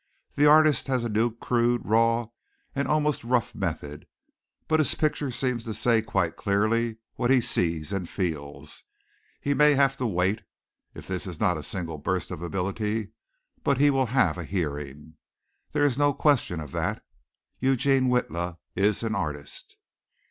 The 0.33 0.47
artist 0.47 0.87
has 0.87 1.03
a 1.03 1.09
new, 1.09 1.29
crude, 1.29 1.81
raw 1.85 2.25
and 2.73 2.87
almost 2.87 3.23
rough 3.23 3.53
method, 3.53 4.07
but 4.67 4.79
his 4.79 4.95
picture 4.95 5.29
seems 5.29 5.63
to 5.65 5.75
say 5.75 6.01
quite 6.01 6.35
clearly 6.35 6.97
what 7.17 7.29
he 7.29 7.39
sees 7.39 7.93
and 7.93 8.09
feels. 8.09 8.81
He 9.39 9.53
may 9.53 9.75
have 9.75 9.97
to 9.97 10.07
wait 10.07 10.41
if 10.95 11.05
this 11.07 11.27
is 11.27 11.39
not 11.39 11.55
a 11.55 11.61
single 11.61 11.99
burst 11.99 12.31
of 12.31 12.41
ability 12.41 13.11
but 13.63 13.77
he 13.77 13.91
will 13.91 14.07
have 14.07 14.39
a 14.39 14.43
hearing. 14.43 15.17
There 15.71 15.85
is 15.85 15.99
no 15.99 16.13
question 16.15 16.59
of 16.59 16.71
that. 16.71 17.05
Eugene 17.59 18.09
Witla 18.09 18.57
is 18.75 19.03
an 19.03 19.13
artist." 19.13 19.77